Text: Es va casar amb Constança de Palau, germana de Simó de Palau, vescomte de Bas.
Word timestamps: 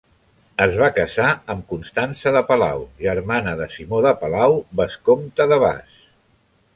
Es 0.63 0.77
va 0.83 0.87
casar 0.95 1.27
amb 1.53 1.67
Constança 1.73 2.33
de 2.37 2.41
Palau, 2.47 2.81
germana 3.05 3.55
de 3.61 3.67
Simó 3.77 4.01
de 4.09 4.17
Palau, 4.23 4.57
vescomte 4.81 5.51
de 5.53 5.65
Bas. 5.69 6.05